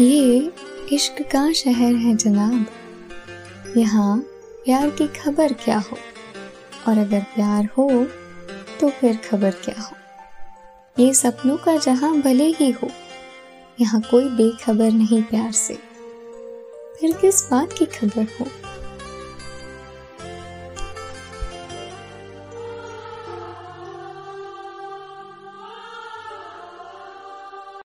ये 0.00 0.52
इश्क 0.92 1.20
का 1.22 1.40
शहर 1.52 1.94
है 1.94 2.14
जनाब। 2.16 2.66
यहाँ 3.76 4.16
प्यार 4.64 4.90
की 4.90 5.06
खबर 5.08 5.52
क्या 5.54 5.78
हो? 5.78 5.96
और 6.88 6.98
अगर 6.98 7.20
प्यार 7.34 7.68
हो 7.78 7.88
तो 8.80 8.90
फिर 8.90 9.16
खबर 9.28 9.50
क्या 9.64 9.80
हो? 9.80 9.96
ये 10.98 11.12
सपनों 11.14 11.56
का 11.56 11.76
जहाँ 11.76 12.14
भले 12.20 12.46
ही 12.52 12.70
हो, 12.70 12.88
यहाँ 13.78 14.00
कोई 14.00 14.28
बेखबर 14.30 14.90
नहीं 14.92 15.22
प्यार 15.22 15.52
से। 15.52 15.74
फिर 17.00 17.12
किस 17.12 17.42
बात 17.50 17.72
की 17.72 17.86
खबर 17.88 18.26
हो? 18.40 18.46